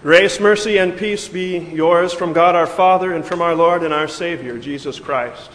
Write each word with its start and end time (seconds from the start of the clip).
Grace, 0.00 0.38
mercy, 0.38 0.78
and 0.78 0.96
peace 0.96 1.26
be 1.26 1.58
yours 1.58 2.12
from 2.12 2.32
God 2.32 2.54
our 2.54 2.68
Father 2.68 3.12
and 3.12 3.24
from 3.24 3.42
our 3.42 3.56
Lord 3.56 3.82
and 3.82 3.92
our 3.92 4.06
Savior, 4.06 4.56
Jesus 4.56 5.00
Christ. 5.00 5.50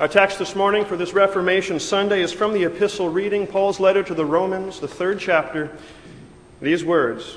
Our 0.00 0.08
text 0.08 0.40
this 0.40 0.56
morning 0.56 0.84
for 0.84 0.96
this 0.96 1.12
Reformation 1.12 1.78
Sunday 1.78 2.20
is 2.20 2.32
from 2.32 2.52
the 2.52 2.64
epistle 2.64 3.08
reading 3.08 3.46
Paul's 3.46 3.78
letter 3.78 4.02
to 4.02 4.12
the 4.12 4.24
Romans, 4.24 4.80
the 4.80 4.88
third 4.88 5.20
chapter. 5.20 5.70
These 6.60 6.84
words 6.84 7.36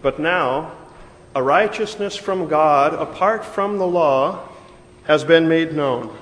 But 0.00 0.18
now, 0.18 0.72
a 1.34 1.42
righteousness 1.42 2.16
from 2.16 2.48
God 2.48 2.94
apart 2.94 3.44
from 3.44 3.76
the 3.76 3.86
law 3.86 4.48
has 5.04 5.22
been 5.22 5.50
made 5.50 5.74
known. 5.74 6.16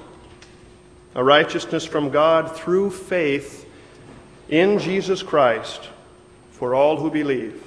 A 1.14 1.23
righteousness 1.23 1.85
from 1.85 2.11
God 2.11 2.57
through 2.57 2.91
faith 2.91 3.65
in 4.48 4.80
Jesus 4.80 5.23
Christ 5.23 5.88
for 6.51 6.74
all 6.74 6.96
who 6.96 7.12
believe. 7.12 7.63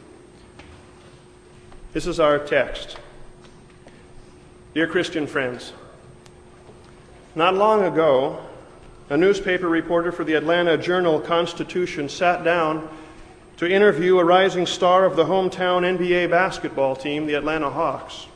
This 1.93 2.05
is 2.05 2.19
our 2.19 2.37
text. 2.37 2.97
Dear 4.73 4.87
Christian 4.87 5.25
friends, 5.25 5.71
not 7.33 7.55
long 7.55 7.83
ago, 7.83 8.45
a 9.09 9.15
newspaper 9.15 9.69
reporter 9.69 10.11
for 10.11 10.25
the 10.25 10.33
Atlanta 10.33 10.77
Journal 10.77 11.21
Constitution 11.21 12.09
sat 12.09 12.43
down 12.43 12.89
to 13.55 13.71
interview 13.71 14.19
a 14.19 14.25
rising 14.25 14.65
star 14.65 15.05
of 15.05 15.15
the 15.15 15.23
hometown 15.23 15.97
NBA 15.97 16.29
basketball 16.29 16.95
team, 16.95 17.25
the 17.25 17.35
Atlanta 17.35 17.69
Hawks. 17.69 18.27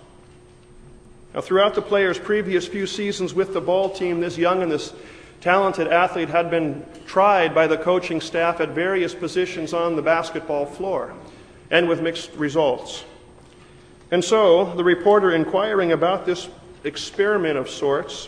Now, 1.33 1.41
throughout 1.41 1.75
the 1.75 1.81
player's 1.81 2.17
previous 2.17 2.67
few 2.67 2.87
seasons 2.87 3.33
with 3.33 3.53
the 3.53 3.61
ball 3.61 3.89
team, 3.89 4.21
this 4.21 4.37
young 4.37 4.63
and 4.63 4.71
this 4.71 4.93
talented 5.41 5.87
athlete 5.87 6.29
had 6.29 6.49
been 6.49 6.85
tried 7.05 7.53
by 7.53 7.67
the 7.67 7.77
coaching 7.77 8.21
staff 8.21 8.61
at 8.61 8.69
various 8.69 9.13
positions 9.13 9.73
on 9.73 9.97
the 9.97 10.01
basketball 10.01 10.65
floor, 10.65 11.13
and 11.69 11.89
with 11.89 12.01
mixed 12.01 12.31
results. 12.35 13.03
And 14.11 14.23
so, 14.23 14.75
the 14.75 14.83
reporter 14.83 15.31
inquiring 15.31 15.93
about 15.93 16.25
this 16.25 16.49
experiment 16.83 17.57
of 17.57 17.69
sorts 17.69 18.27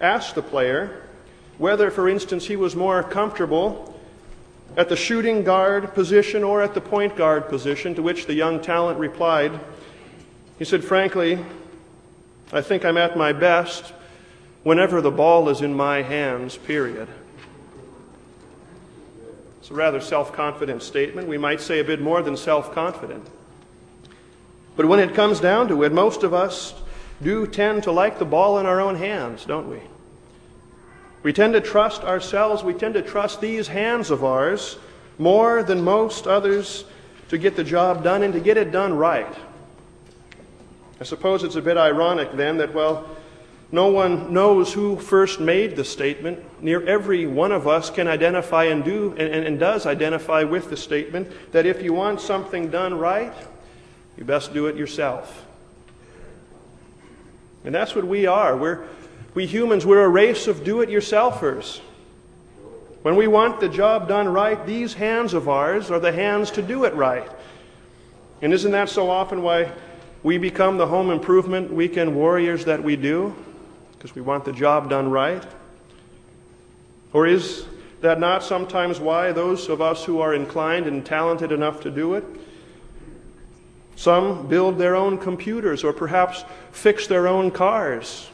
asked 0.00 0.34
the 0.34 0.42
player 0.42 1.02
whether, 1.58 1.90
for 1.90 2.08
instance, 2.08 2.46
he 2.46 2.56
was 2.56 2.74
more 2.74 3.02
comfortable 3.02 4.00
at 4.76 4.88
the 4.88 4.96
shooting 4.96 5.44
guard 5.44 5.94
position 5.94 6.42
or 6.42 6.62
at 6.62 6.74
the 6.74 6.80
point 6.80 7.16
guard 7.16 7.48
position, 7.48 7.94
to 7.94 8.02
which 8.02 8.26
the 8.26 8.34
young 8.34 8.60
talent 8.60 8.98
replied, 8.98 9.58
he 10.58 10.64
said, 10.64 10.82
Frankly, 10.82 11.38
I 12.52 12.60
think 12.60 12.84
I'm 12.84 12.96
at 12.96 13.16
my 13.16 13.32
best 13.32 13.92
whenever 14.62 15.00
the 15.00 15.10
ball 15.10 15.48
is 15.48 15.60
in 15.60 15.74
my 15.74 16.02
hands, 16.02 16.56
period. 16.56 17.08
It's 19.60 19.70
a 19.70 19.74
rather 19.74 20.00
self 20.00 20.32
confident 20.32 20.82
statement. 20.82 21.28
We 21.28 21.38
might 21.38 21.60
say 21.60 21.78
a 21.78 21.84
bit 21.84 22.00
more 22.00 22.22
than 22.22 22.36
self 22.36 22.72
confident. 22.72 23.26
But 24.76 24.86
when 24.86 25.00
it 25.00 25.14
comes 25.14 25.40
down 25.40 25.68
to 25.68 25.82
it, 25.82 25.92
most 25.92 26.22
of 26.22 26.32
us 26.32 26.74
do 27.22 27.46
tend 27.46 27.82
to 27.84 27.92
like 27.92 28.18
the 28.18 28.24
ball 28.24 28.58
in 28.58 28.66
our 28.66 28.80
own 28.80 28.96
hands, 28.96 29.44
don't 29.44 29.68
we? 29.68 29.80
We 31.22 31.32
tend 31.32 31.52
to 31.52 31.60
trust 31.60 32.02
ourselves, 32.02 32.64
we 32.64 32.72
tend 32.72 32.94
to 32.94 33.02
trust 33.02 33.40
these 33.40 33.68
hands 33.68 34.10
of 34.10 34.24
ours 34.24 34.78
more 35.18 35.62
than 35.62 35.82
most 35.82 36.26
others 36.26 36.84
to 37.28 37.36
get 37.36 37.56
the 37.56 37.64
job 37.64 38.02
done 38.02 38.22
and 38.22 38.32
to 38.32 38.40
get 38.40 38.56
it 38.56 38.72
done 38.72 38.94
right. 38.94 39.32
I 40.98 41.04
suppose 41.04 41.44
it's 41.44 41.56
a 41.56 41.62
bit 41.62 41.76
ironic 41.76 42.32
then 42.32 42.58
that, 42.58 42.72
well, 42.74 43.08
no 43.72 43.88
one 43.88 44.32
knows 44.32 44.72
who 44.72 44.96
first 44.96 45.40
made 45.40 45.76
the 45.76 45.84
statement. 45.84 46.62
Near 46.62 46.84
every 46.86 47.26
one 47.26 47.52
of 47.52 47.68
us 47.68 47.88
can 47.88 48.08
identify 48.08 48.64
and 48.64 48.82
do 48.82 49.10
and, 49.12 49.32
and, 49.32 49.46
and 49.46 49.60
does 49.60 49.86
identify 49.86 50.42
with 50.42 50.70
the 50.70 50.76
statement 50.76 51.30
that 51.52 51.66
if 51.66 51.82
you 51.82 51.92
want 51.92 52.20
something 52.20 52.70
done 52.70 52.98
right, 52.98 53.32
you 54.20 54.26
best 54.26 54.52
do 54.52 54.66
it 54.66 54.76
yourself. 54.76 55.46
And 57.64 57.74
that's 57.74 57.94
what 57.94 58.04
we 58.04 58.26
are. 58.26 58.54
We're, 58.54 58.84
we 59.34 59.46
humans, 59.46 59.86
we're 59.86 60.04
a 60.04 60.08
race 60.08 60.46
of 60.46 60.62
do 60.62 60.82
it 60.82 60.90
yourselfers. 60.90 61.80
When 63.00 63.16
we 63.16 63.26
want 63.26 63.60
the 63.60 63.68
job 63.68 64.08
done 64.08 64.28
right, 64.28 64.64
these 64.66 64.92
hands 64.92 65.32
of 65.32 65.48
ours 65.48 65.90
are 65.90 65.98
the 65.98 66.12
hands 66.12 66.50
to 66.52 66.62
do 66.62 66.84
it 66.84 66.94
right. 66.94 67.30
And 68.42 68.52
isn't 68.52 68.72
that 68.72 68.90
so 68.90 69.08
often 69.08 69.40
why 69.40 69.72
we 70.22 70.36
become 70.36 70.76
the 70.76 70.86
home 70.86 71.10
improvement 71.10 71.72
weekend 71.72 72.14
warriors 72.14 72.66
that 72.66 72.82
we 72.82 72.96
do? 72.96 73.34
Because 73.92 74.14
we 74.14 74.20
want 74.20 74.44
the 74.44 74.52
job 74.52 74.90
done 74.90 75.10
right? 75.10 75.42
Or 77.14 77.26
is 77.26 77.64
that 78.02 78.20
not 78.20 78.42
sometimes 78.42 79.00
why 79.00 79.32
those 79.32 79.70
of 79.70 79.80
us 79.80 80.04
who 80.04 80.20
are 80.20 80.34
inclined 80.34 80.86
and 80.86 81.06
talented 81.06 81.52
enough 81.52 81.80
to 81.80 81.90
do 81.90 82.14
it 82.14 82.24
some 84.00 84.46
build 84.46 84.78
their 84.78 84.96
own 84.96 85.18
computers 85.18 85.84
or 85.84 85.92
perhaps 85.92 86.42
fix 86.72 87.06
their 87.06 87.28
own 87.28 87.50
cars 87.50 88.30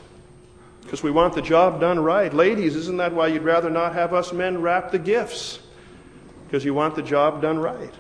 because 0.83 1.03
we 1.03 1.11
want 1.11 1.35
the 1.35 1.43
job 1.43 1.81
done 1.81 1.99
right. 1.99 2.33
Ladies, 2.33 2.77
isn't 2.77 2.99
that 2.99 3.13
why 3.13 3.27
you'd 3.27 3.43
rather 3.43 3.69
not 3.69 3.93
have 3.93 4.15
us 4.15 4.33
men 4.33 4.63
wrap 4.63 4.93
the 4.93 4.99
gifts? 5.01 5.59
Because 6.45 6.65
you 6.65 6.73
want 6.73 6.95
the 6.95 7.03
job 7.03 7.43
done 7.43 7.59
right. 7.59 7.93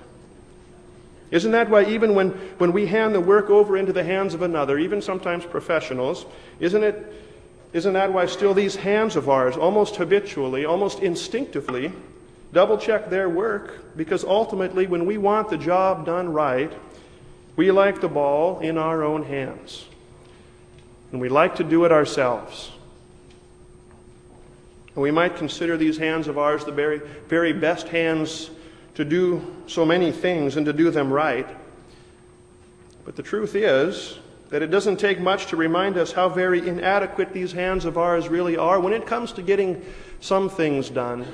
Isn't 1.32 1.50
that 1.50 1.68
why, 1.68 1.86
even 1.86 2.14
when, 2.14 2.30
when 2.58 2.70
we 2.72 2.86
hand 2.86 3.16
the 3.16 3.20
work 3.20 3.50
over 3.50 3.76
into 3.76 3.92
the 3.92 4.04
hands 4.04 4.32
of 4.32 4.42
another, 4.42 4.78
even 4.78 5.02
sometimes 5.02 5.44
professionals, 5.44 6.24
isn't, 6.60 6.84
it, 6.84 7.12
isn't 7.72 7.94
that 7.94 8.12
why 8.12 8.26
still 8.26 8.54
these 8.54 8.76
hands 8.76 9.16
of 9.16 9.28
ours, 9.28 9.56
almost 9.56 9.96
habitually, 9.96 10.64
almost 10.64 11.00
instinctively, 11.00 11.92
double 12.52 12.78
check 12.78 13.10
their 13.10 13.28
work? 13.28 13.96
Because 13.96 14.22
ultimately, 14.22 14.86
when 14.86 15.04
we 15.04 15.18
want 15.18 15.50
the 15.50 15.58
job 15.58 16.06
done 16.06 16.32
right, 16.32 16.72
we 17.56 17.70
like 17.70 18.00
the 18.00 18.08
ball 18.08 18.60
in 18.60 18.78
our 18.78 19.02
own 19.02 19.24
hands. 19.24 19.86
And 21.10 21.20
we 21.20 21.28
like 21.28 21.56
to 21.56 21.64
do 21.64 21.84
it 21.84 21.92
ourselves. 21.92 22.70
And 24.94 25.02
we 25.02 25.10
might 25.10 25.36
consider 25.36 25.76
these 25.76 25.98
hands 25.98 26.28
of 26.28 26.38
ours 26.38 26.64
the 26.64 26.72
very, 26.72 27.00
very 27.28 27.52
best 27.52 27.88
hands 27.88 28.50
to 28.94 29.04
do 29.04 29.54
so 29.66 29.84
many 29.84 30.12
things 30.12 30.56
and 30.56 30.66
to 30.66 30.72
do 30.72 30.90
them 30.90 31.12
right. 31.12 31.48
But 33.04 33.16
the 33.16 33.22
truth 33.22 33.54
is 33.54 34.18
that 34.50 34.62
it 34.62 34.70
doesn't 34.70 34.98
take 34.98 35.20
much 35.20 35.46
to 35.46 35.56
remind 35.56 35.96
us 35.96 36.12
how 36.12 36.28
very 36.28 36.66
inadequate 36.66 37.32
these 37.32 37.52
hands 37.52 37.84
of 37.84 37.98
ours 37.98 38.28
really 38.28 38.56
are 38.56 38.80
when 38.80 38.92
it 38.92 39.06
comes 39.06 39.32
to 39.32 39.42
getting 39.42 39.84
some 40.20 40.48
things 40.48 40.88
done. 40.88 41.26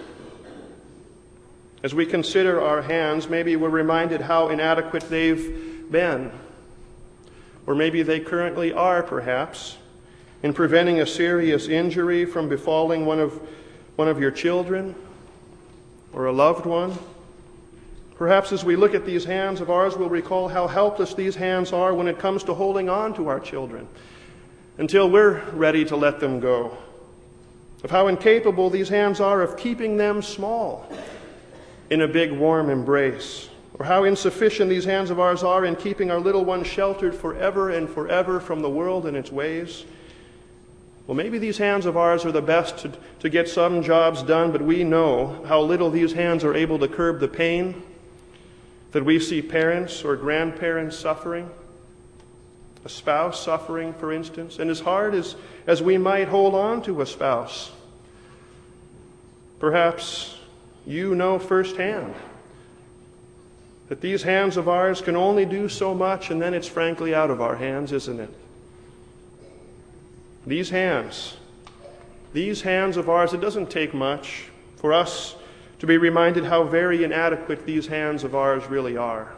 As 1.82 1.94
we 1.94 2.06
consider 2.06 2.60
our 2.60 2.82
hands, 2.82 3.28
maybe 3.28 3.56
we're 3.56 3.68
reminded 3.68 4.20
how 4.20 4.48
inadequate 4.48 5.08
they've 5.08 5.71
been, 5.92 6.32
or 7.66 7.74
maybe 7.74 8.02
they 8.02 8.18
currently 8.18 8.72
are, 8.72 9.02
perhaps, 9.02 9.76
in 10.42 10.52
preventing 10.52 11.00
a 11.00 11.06
serious 11.06 11.68
injury 11.68 12.24
from 12.24 12.48
befalling 12.48 13.06
one 13.06 13.20
of, 13.20 13.40
one 13.96 14.08
of 14.08 14.18
your 14.18 14.30
children 14.30 14.94
or 16.12 16.26
a 16.26 16.32
loved 16.32 16.66
one. 16.66 16.98
Perhaps 18.16 18.52
as 18.52 18.64
we 18.64 18.76
look 18.76 18.94
at 18.94 19.06
these 19.06 19.24
hands 19.24 19.60
of 19.60 19.70
ours, 19.70 19.96
we'll 19.96 20.08
recall 20.08 20.48
how 20.48 20.66
helpless 20.66 21.14
these 21.14 21.34
hands 21.34 21.72
are 21.72 21.94
when 21.94 22.08
it 22.08 22.18
comes 22.18 22.44
to 22.44 22.54
holding 22.54 22.88
on 22.88 23.14
to 23.14 23.28
our 23.28 23.40
children 23.40 23.86
until 24.78 25.08
we're 25.08 25.40
ready 25.50 25.84
to 25.84 25.96
let 25.96 26.20
them 26.20 26.40
go. 26.40 26.76
Of 27.84 27.90
how 27.90 28.06
incapable 28.06 28.70
these 28.70 28.88
hands 28.88 29.20
are 29.20 29.42
of 29.42 29.56
keeping 29.56 29.96
them 29.96 30.22
small 30.22 30.92
in 31.90 32.00
a 32.00 32.08
big 32.08 32.32
warm 32.32 32.70
embrace 32.70 33.48
or 33.82 33.84
how 33.84 34.04
insufficient 34.04 34.70
these 34.70 34.84
hands 34.84 35.10
of 35.10 35.18
ours 35.18 35.42
are 35.42 35.64
in 35.64 35.74
keeping 35.74 36.08
our 36.08 36.20
little 36.20 36.44
ones 36.44 36.68
sheltered 36.68 37.12
forever 37.12 37.70
and 37.70 37.90
forever 37.90 38.38
from 38.38 38.62
the 38.62 38.70
world 38.70 39.06
and 39.06 39.16
its 39.16 39.32
ways. 39.32 39.84
Well, 41.08 41.16
maybe 41.16 41.36
these 41.38 41.58
hands 41.58 41.84
of 41.84 41.96
ours 41.96 42.24
are 42.24 42.30
the 42.30 42.40
best 42.40 42.78
to, 42.78 42.92
to 43.18 43.28
get 43.28 43.48
some 43.48 43.82
jobs 43.82 44.22
done, 44.22 44.52
but 44.52 44.62
we 44.62 44.84
know 44.84 45.44
how 45.48 45.62
little 45.62 45.90
these 45.90 46.12
hands 46.12 46.44
are 46.44 46.54
able 46.54 46.78
to 46.78 46.86
curb 46.86 47.18
the 47.18 47.26
pain 47.26 47.82
that 48.92 49.04
we 49.04 49.18
see 49.18 49.42
parents 49.42 50.04
or 50.04 50.14
grandparents 50.14 50.96
suffering, 50.96 51.50
a 52.84 52.88
spouse 52.88 53.44
suffering, 53.44 53.94
for 53.94 54.12
instance. 54.12 54.60
And 54.60 54.70
as 54.70 54.78
hard 54.78 55.12
as, 55.12 55.34
as 55.66 55.82
we 55.82 55.98
might 55.98 56.28
hold 56.28 56.54
on 56.54 56.82
to 56.82 57.00
a 57.00 57.06
spouse, 57.06 57.72
perhaps 59.58 60.38
you 60.86 61.16
know 61.16 61.40
firsthand 61.40 62.14
that 63.92 64.00
these 64.00 64.22
hands 64.22 64.56
of 64.56 64.70
ours 64.70 65.02
can 65.02 65.14
only 65.14 65.44
do 65.44 65.68
so 65.68 65.94
much, 65.94 66.30
and 66.30 66.40
then 66.40 66.54
it's 66.54 66.66
frankly 66.66 67.14
out 67.14 67.28
of 67.28 67.42
our 67.42 67.56
hands, 67.56 67.92
isn't 67.92 68.20
it? 68.20 68.30
These 70.46 70.70
hands, 70.70 71.36
these 72.32 72.62
hands 72.62 72.96
of 72.96 73.10
ours, 73.10 73.34
it 73.34 73.42
doesn't 73.42 73.68
take 73.68 73.92
much 73.92 74.46
for 74.76 74.94
us 74.94 75.36
to 75.78 75.86
be 75.86 75.98
reminded 75.98 76.46
how 76.46 76.62
very 76.62 77.04
inadequate 77.04 77.66
these 77.66 77.88
hands 77.88 78.24
of 78.24 78.34
ours 78.34 78.64
really 78.64 78.96
are 78.96 79.34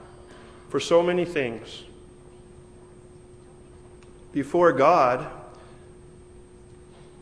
for 0.68 0.78
so 0.78 1.02
many 1.02 1.24
things. 1.24 1.82
Before 4.32 4.70
God, 4.70 5.32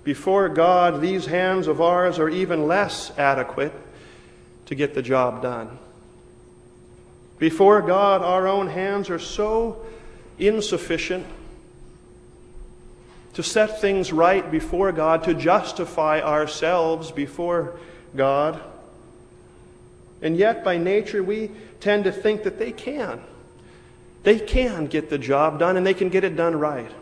before 0.05 0.50
God, 0.50 1.00
these 1.00 1.25
hands 1.25 1.67
of 1.67 1.81
ours 1.81 2.19
are 2.19 2.29
even 2.29 2.69
less 2.69 3.11
adequate 3.17 3.73
to 4.67 4.75
get 4.75 4.93
the 4.93 5.00
job 5.00 5.40
done. 5.40 5.79
Before 7.42 7.82
God, 7.82 8.22
our 8.22 8.46
own 8.46 8.68
hands 8.68 9.10
are 9.10 9.18
so 9.18 9.84
insufficient 10.38 11.26
to 13.32 13.42
set 13.42 13.80
things 13.80 14.12
right 14.12 14.48
before 14.48 14.92
God, 14.92 15.24
to 15.24 15.34
justify 15.34 16.20
ourselves 16.20 17.10
before 17.10 17.80
God. 18.14 18.62
And 20.22 20.36
yet, 20.36 20.62
by 20.62 20.78
nature, 20.78 21.20
we 21.20 21.50
tend 21.80 22.04
to 22.04 22.12
think 22.12 22.44
that 22.44 22.60
they 22.60 22.70
can. 22.70 23.20
They 24.22 24.38
can 24.38 24.86
get 24.86 25.10
the 25.10 25.18
job 25.18 25.58
done 25.58 25.76
and 25.76 25.84
they 25.84 25.94
can 25.94 26.10
get 26.10 26.22
it 26.22 26.36
done 26.36 26.54
right. 26.54 26.92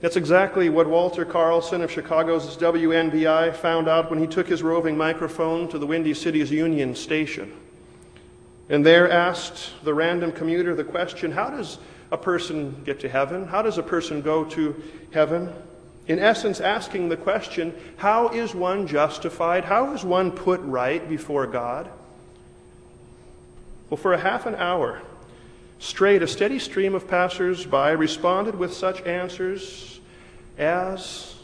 That's 0.00 0.16
exactly 0.16 0.70
what 0.70 0.88
Walter 0.88 1.26
Carlson 1.26 1.82
of 1.82 1.90
Chicago's 1.90 2.56
WNBI 2.56 3.54
found 3.54 3.86
out 3.86 4.08
when 4.08 4.18
he 4.18 4.26
took 4.26 4.48
his 4.48 4.62
roving 4.62 4.96
microphone 4.96 5.68
to 5.68 5.78
the 5.78 5.86
Windy 5.86 6.14
City's 6.14 6.50
Union 6.50 6.94
Station. 6.94 7.52
And 8.70 8.86
there 8.86 9.10
asked 9.10 9.72
the 9.82 9.92
random 9.92 10.30
commuter 10.30 10.76
the 10.76 10.84
question 10.84 11.32
how 11.32 11.50
does 11.50 11.78
a 12.12 12.16
person 12.16 12.82
get 12.84 13.00
to 13.00 13.08
heaven? 13.08 13.48
How 13.48 13.62
does 13.62 13.78
a 13.78 13.82
person 13.82 14.22
go 14.22 14.44
to 14.44 14.80
heaven? 15.12 15.52
In 16.06 16.20
essence, 16.20 16.60
asking 16.60 17.08
the 17.08 17.16
question 17.16 17.74
how 17.96 18.28
is 18.28 18.54
one 18.54 18.86
justified? 18.86 19.64
How 19.64 19.92
is 19.92 20.04
one 20.04 20.30
put 20.30 20.60
right 20.60 21.06
before 21.08 21.48
God? 21.48 21.90
Well, 23.90 23.98
for 23.98 24.12
a 24.12 24.20
half 24.20 24.46
an 24.46 24.54
hour 24.54 25.02
straight, 25.80 26.22
a 26.22 26.28
steady 26.28 26.60
stream 26.60 26.94
of 26.94 27.08
passers 27.08 27.66
by 27.66 27.90
responded 27.90 28.54
with 28.54 28.72
such 28.72 29.02
answers 29.02 29.98
as 30.58 31.34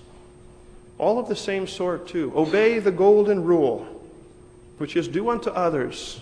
all 0.96 1.18
of 1.18 1.28
the 1.28 1.34
same 1.34 1.66
sort, 1.66 2.06
too. 2.06 2.32
Obey 2.36 2.78
the 2.78 2.92
golden 2.92 3.42
rule, 3.42 3.84
which 4.78 4.94
is 4.94 5.08
do 5.08 5.28
unto 5.28 5.50
others 5.50 6.20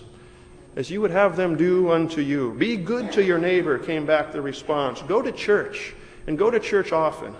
as 0.75 0.89
you 0.89 1.01
would 1.01 1.11
have 1.11 1.35
them 1.35 1.55
do 1.55 1.91
unto 1.91 2.21
you. 2.21 2.53
Be 2.53 2.75
good 2.75 3.11
to 3.13 3.23
your 3.23 3.37
neighbor, 3.37 3.79
came 3.79 4.05
back 4.05 4.31
the 4.31 4.41
response. 4.41 5.01
Go 5.03 5.21
to 5.21 5.31
church, 5.31 5.93
and 6.27 6.37
go 6.37 6.51
to 6.51 6.59
church 6.59 6.91
often. 6.91 7.33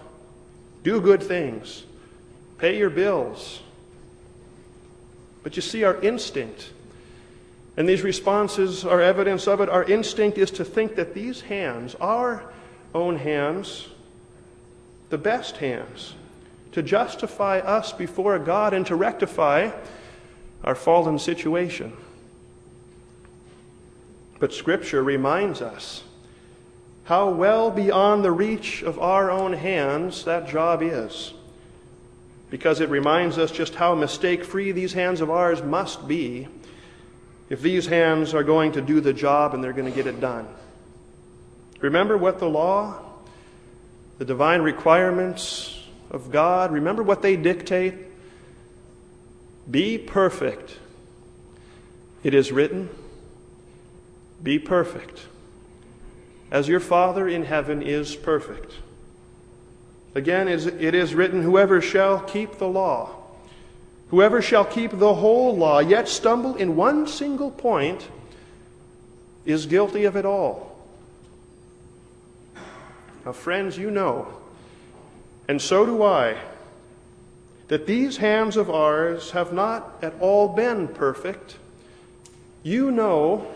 Do 0.84 1.02
good 1.02 1.22
things. 1.22 1.84
Pay 2.58 2.78
your 2.78 2.90
bills. 2.90 3.62
But 5.44 5.56
you 5.56 5.62
see, 5.62 5.84
our 5.84 6.00
instinct, 6.02 6.72
and 7.78 7.88
these 7.90 8.02
responses 8.02 8.86
are 8.86 9.02
evidence 9.02 9.48
of 9.48 9.60
it, 9.60 9.70
our 9.70 9.84
instinct 9.84 10.38
is 10.38 10.52
to 10.52 10.66
think 10.66 10.96
that 10.96 11.14
these 11.14 11.42
hands, 11.42 11.96
our 11.96 12.44
own 12.94 13.18
hands, 13.18 13.88
the 15.10 15.18
best 15.18 15.58
hands, 15.58 16.16
to 16.72 16.82
justify 16.82 17.60
us 17.60 17.92
before 17.92 18.40
God 18.40 18.74
and 18.74 18.86
to 18.88 18.96
rectify 18.96 19.72
our 20.64 20.76
fallen 20.76 21.20
situation. 21.20 21.94
But 24.40 24.54
Scripture 24.54 25.04
reminds 25.04 25.62
us 25.62 26.04
how 27.06 27.30
well 27.30 27.70
beyond 27.72 28.24
the 28.24 28.32
reach 28.32 28.82
of 28.82 29.00
our 29.00 29.30
own 29.30 29.54
hands 29.54 30.26
that 30.26 30.48
job 30.48 30.82
is. 30.82 31.34
Because 32.50 32.80
it 32.80 32.90
reminds 32.90 33.38
us 33.38 33.52
just 33.52 33.76
how 33.76 33.96
mistake 33.96 34.44
free 34.44 34.72
these 34.72 34.94
hands 34.94 35.22
of 35.22 35.30
ours 35.30 35.62
must 35.62 36.08
be 36.08 36.48
if 37.50 37.62
these 37.62 37.86
hands 37.86 38.34
are 38.34 38.44
going 38.44 38.72
to 38.72 38.82
do 38.82 39.02
the 39.02 39.14
job 39.14 39.54
and 39.54 39.64
they're 39.64 39.74
going 39.74 39.90
to 39.90 39.96
get 39.96 40.08
it 40.08 40.20
done. 40.20 40.48
Remember 41.80 42.18
what 42.18 42.40
the 42.40 42.50
law, 42.50 43.00
the 44.18 44.26
divine 44.26 44.62
requirements 44.62 45.80
of 46.10 46.32
God, 46.32 46.72
remember 46.72 47.04
what 47.04 47.22
they 47.22 47.36
dictate? 47.36 47.94
Be 49.70 49.98
perfect. 49.98 50.78
It 52.24 52.34
is 52.34 52.52
written. 52.52 52.90
Be 54.42 54.60
perfect, 54.60 55.22
as 56.52 56.68
your 56.68 56.80
Father 56.80 57.28
in 57.28 57.46
heaven 57.46 57.82
is 57.82 58.16
perfect. 58.16 58.74
Again, 60.14 60.48
it 60.48 60.96
is 60.96 61.14
written, 61.14 61.42
Whoever 61.42 61.82
shall 61.82 62.20
keep 62.20 62.58
the 62.58 62.68
law, 62.68 63.10
whoever 64.10 64.42
shall 64.42 64.66
keep 64.66 64.92
the 64.92 65.16
whole 65.16 65.56
law, 65.56 65.80
yet 65.80 66.08
stumble 66.08 66.56
in 66.56 66.76
one 66.76 67.08
single 67.08 67.52
point, 67.52 68.08
is 69.46 69.66
guilty 69.66 70.06
of 70.06 70.16
it 70.16 70.26
all. 70.26 70.76
Now, 73.26 73.34
friends, 73.34 73.78
you 73.78 73.92
know, 73.92 74.28
and 75.48 75.62
so 75.62 75.86
do 75.86 76.04
I, 76.04 76.38
that 77.68 77.88
these 77.88 78.18
hands 78.18 78.58
of 78.58 78.70
ours 78.70 79.32
have 79.32 79.52
not 79.52 79.98
at 80.02 80.14
all 80.20 80.48
been 80.48 80.88
perfect. 80.88 81.58
You 82.64 82.92
know 82.92 83.48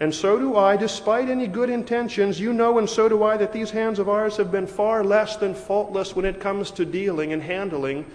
and 0.00 0.14
so 0.14 0.38
do 0.38 0.56
I, 0.56 0.78
despite 0.78 1.28
any 1.28 1.46
good 1.46 1.68
intentions, 1.68 2.40
you 2.40 2.54
know, 2.54 2.78
and 2.78 2.88
so 2.88 3.06
do 3.06 3.22
I, 3.22 3.36
that 3.36 3.52
these 3.52 3.70
hands 3.70 3.98
of 3.98 4.08
ours 4.08 4.38
have 4.38 4.50
been 4.50 4.66
far 4.66 5.04
less 5.04 5.36
than 5.36 5.54
faultless 5.54 6.16
when 6.16 6.24
it 6.24 6.40
comes 6.40 6.70
to 6.72 6.86
dealing 6.86 7.34
and 7.34 7.42
handling 7.42 8.06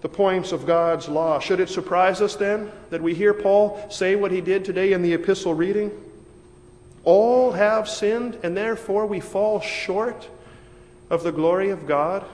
the 0.00 0.08
points 0.08 0.50
of 0.50 0.66
God's 0.66 1.08
law. 1.08 1.38
Should 1.38 1.60
it 1.60 1.68
surprise 1.68 2.20
us 2.20 2.34
then 2.34 2.72
that 2.90 3.00
we 3.00 3.14
hear 3.14 3.32
Paul 3.32 3.80
say 3.90 4.16
what 4.16 4.32
he 4.32 4.40
did 4.40 4.64
today 4.64 4.92
in 4.92 5.02
the 5.02 5.14
epistle 5.14 5.54
reading? 5.54 5.92
All 7.04 7.52
have 7.52 7.88
sinned, 7.88 8.36
and 8.42 8.56
therefore 8.56 9.06
we 9.06 9.20
fall 9.20 9.60
short 9.60 10.28
of 11.10 11.22
the 11.22 11.32
glory 11.32 11.70
of 11.70 11.86
God. 11.86 12.24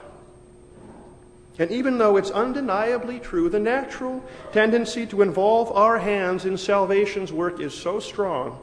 And 1.57 1.71
even 1.71 1.97
though 1.97 2.17
it's 2.17 2.31
undeniably 2.31 3.19
true, 3.19 3.49
the 3.49 3.59
natural 3.59 4.23
tendency 4.51 5.05
to 5.07 5.21
involve 5.21 5.71
our 5.71 5.97
hands 5.99 6.45
in 6.45 6.57
salvation's 6.57 7.31
work 7.31 7.61
is 7.61 7.73
so 7.73 7.99
strong 7.99 8.59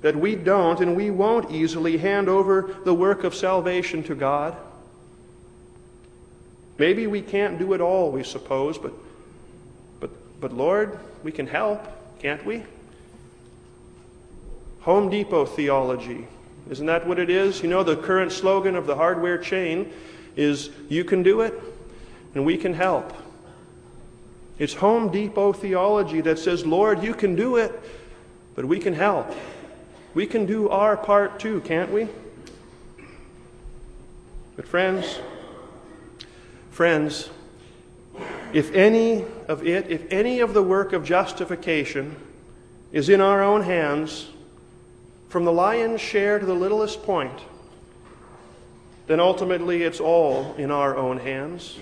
that 0.00 0.16
we 0.16 0.34
don't 0.34 0.80
and 0.80 0.96
we 0.96 1.10
won't 1.10 1.50
easily 1.50 1.98
hand 1.98 2.28
over 2.28 2.74
the 2.84 2.94
work 2.94 3.24
of 3.24 3.34
salvation 3.34 4.02
to 4.04 4.14
God. 4.14 4.56
Maybe 6.78 7.06
we 7.06 7.20
can't 7.20 7.58
do 7.58 7.74
it 7.74 7.80
all, 7.80 8.10
we 8.10 8.24
suppose, 8.24 8.78
but, 8.78 8.92
but, 10.00 10.10
but 10.40 10.52
Lord, 10.52 10.98
we 11.22 11.30
can 11.30 11.46
help, 11.46 11.86
can't 12.20 12.44
we? 12.44 12.64
Home 14.80 15.10
Depot 15.10 15.44
theology. 15.44 16.26
Isn't 16.70 16.86
that 16.86 17.06
what 17.06 17.18
it 17.18 17.30
is? 17.30 17.62
You 17.62 17.68
know, 17.68 17.84
the 17.84 17.96
current 17.96 18.32
slogan 18.32 18.74
of 18.74 18.86
the 18.86 18.96
hardware 18.96 19.38
chain 19.38 19.92
is 20.34 20.70
You 20.88 21.04
can 21.04 21.22
do 21.22 21.42
it, 21.42 21.54
and 22.34 22.44
we 22.44 22.56
can 22.56 22.74
help. 22.74 23.12
It's 24.58 24.74
Home 24.74 25.10
Depot 25.10 25.52
theology 25.52 26.20
that 26.22 26.38
says, 26.38 26.64
Lord, 26.64 27.02
you 27.02 27.14
can 27.14 27.34
do 27.34 27.56
it, 27.56 27.78
but 28.54 28.64
we 28.64 28.78
can 28.78 28.94
help. 28.94 29.34
We 30.14 30.26
can 30.26 30.46
do 30.46 30.68
our 30.68 30.96
part 30.96 31.40
too, 31.40 31.60
can't 31.62 31.90
we? 31.90 32.08
But, 34.56 34.66
friends, 34.66 35.18
friends, 36.70 37.30
if 38.52 38.72
any 38.74 39.24
of 39.48 39.66
it, 39.66 39.90
if 39.90 40.10
any 40.12 40.40
of 40.40 40.52
the 40.52 40.62
work 40.62 40.92
of 40.92 41.04
justification 41.04 42.16
is 42.92 43.08
in 43.08 43.22
our 43.22 43.42
own 43.42 43.62
hands, 43.62 44.28
from 45.30 45.46
the 45.46 45.52
lion's 45.52 46.00
share 46.00 46.38
to 46.38 46.44
the 46.44 46.54
littlest 46.54 47.02
point, 47.02 47.40
then 49.06 49.18
ultimately 49.18 49.82
it's 49.82 49.98
all 49.98 50.54
in 50.58 50.70
our 50.70 50.94
own 50.94 51.18
hands. 51.18 51.78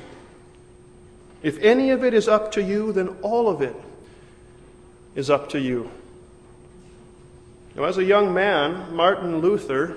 If 1.42 1.58
any 1.58 1.90
of 1.90 2.04
it 2.04 2.12
is 2.12 2.28
up 2.28 2.52
to 2.52 2.62
you, 2.62 2.92
then 2.92 3.08
all 3.22 3.48
of 3.48 3.62
it 3.62 3.76
is 5.14 5.30
up 5.30 5.48
to 5.50 5.60
you. 5.60 5.90
Now, 7.74 7.84
as 7.84 7.98
a 7.98 8.04
young 8.04 8.34
man, 8.34 8.94
Martin 8.94 9.38
Luther 9.38 9.96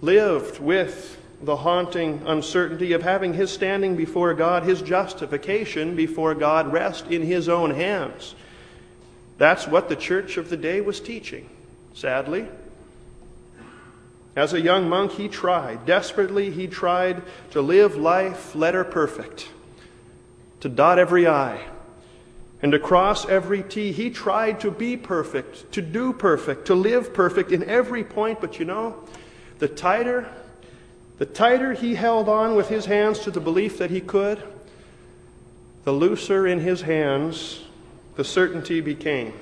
lived 0.00 0.60
with 0.60 1.18
the 1.42 1.56
haunting 1.56 2.22
uncertainty 2.26 2.92
of 2.92 3.02
having 3.02 3.34
his 3.34 3.50
standing 3.50 3.96
before 3.96 4.34
God, 4.34 4.62
his 4.62 4.82
justification 4.82 5.96
before 5.96 6.34
God, 6.34 6.72
rest 6.72 7.06
in 7.06 7.22
his 7.22 7.48
own 7.48 7.70
hands. 7.70 8.34
That's 9.38 9.66
what 9.66 9.88
the 9.88 9.96
church 9.96 10.36
of 10.36 10.50
the 10.50 10.56
day 10.56 10.82
was 10.82 11.00
teaching, 11.00 11.48
sadly. 11.94 12.46
As 14.36 14.52
a 14.52 14.60
young 14.60 14.88
monk, 14.88 15.12
he 15.12 15.28
tried, 15.28 15.86
desperately, 15.86 16.50
he 16.50 16.66
tried 16.66 17.22
to 17.50 17.62
live 17.62 17.96
life 17.96 18.54
letter 18.54 18.84
perfect 18.84 19.48
to 20.60 20.68
dot 20.68 20.98
every 20.98 21.26
I 21.26 21.60
and 22.62 22.72
to 22.72 22.78
cross 22.78 23.26
every 23.26 23.62
T. 23.62 23.92
He 23.92 24.10
tried 24.10 24.60
to 24.60 24.70
be 24.70 24.96
perfect, 24.96 25.72
to 25.72 25.82
do 25.82 26.12
perfect, 26.12 26.66
to 26.66 26.74
live 26.74 27.14
perfect 27.14 27.52
in 27.52 27.64
every 27.64 28.04
point, 28.04 28.40
but 28.40 28.58
you 28.58 28.64
know, 28.64 28.96
the 29.58 29.68
tighter 29.68 30.28
the 31.20 31.26
tighter 31.26 31.74
he 31.74 31.94
held 31.96 32.30
on 32.30 32.56
with 32.56 32.70
his 32.70 32.86
hands 32.86 33.18
to 33.20 33.30
the 33.30 33.40
belief 33.40 33.76
that 33.76 33.90
he 33.90 34.00
could, 34.00 34.42
the 35.84 35.92
looser 35.92 36.46
in 36.46 36.60
his 36.60 36.80
hands 36.80 37.60
the 38.16 38.24
certainty 38.24 38.80
became. 38.80 39.34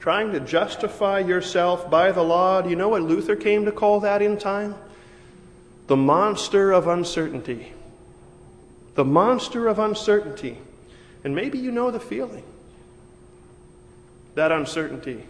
Trying 0.00 0.32
to 0.32 0.40
justify 0.40 1.20
yourself 1.20 1.90
by 1.90 2.12
the 2.12 2.22
law, 2.22 2.60
do 2.60 2.68
you 2.68 2.76
know 2.76 2.90
what 2.90 3.00
Luther 3.00 3.36
came 3.36 3.64
to 3.64 3.72
call 3.72 4.00
that 4.00 4.20
in 4.20 4.36
time? 4.36 4.74
The 5.86 5.96
monster 5.96 6.70
of 6.70 6.86
uncertainty 6.86 7.72
the 9.00 9.04
monster 9.06 9.66
of 9.66 9.78
uncertainty. 9.78 10.58
And 11.24 11.34
maybe 11.34 11.56
you 11.56 11.70
know 11.70 11.90
the 11.90 11.98
feeling. 11.98 12.44
that 14.34 14.52
uncertainty? 14.52 15.24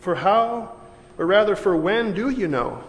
For 0.00 0.14
how, 0.14 0.72
or 1.18 1.26
rather, 1.26 1.54
for 1.54 1.76
when 1.76 2.14
do 2.14 2.30
you 2.30 2.48
know? 2.48 2.82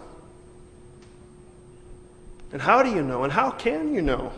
And 2.54 2.62
how 2.62 2.82
do 2.82 2.88
you 2.88 3.02
know? 3.02 3.22
And 3.22 3.34
how 3.34 3.50
can 3.50 3.92
you 3.92 4.00
know? 4.00 4.32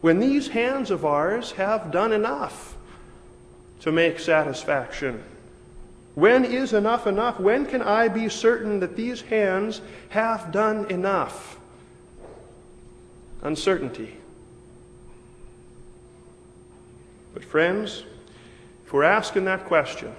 When 0.00 0.20
these 0.20 0.46
hands 0.46 0.92
of 0.92 1.04
ours 1.04 1.50
have 1.52 1.90
done 1.90 2.12
enough 2.12 2.76
to 3.80 3.90
make 3.90 4.20
satisfaction. 4.20 5.24
When 6.14 6.44
is 6.44 6.72
enough 6.72 7.08
enough? 7.08 7.40
When 7.40 7.66
can 7.66 7.82
I 7.82 8.06
be 8.06 8.28
certain 8.28 8.78
that 8.78 8.94
these 8.94 9.22
hands 9.22 9.80
have 10.10 10.52
done 10.52 10.88
enough? 10.88 11.58
Uncertainty. 13.42 14.16
But, 17.34 17.44
friends, 17.44 18.04
if 18.84 18.92
we're 18.92 19.02
asking 19.02 19.44
that 19.44 19.66
question, 19.66 20.12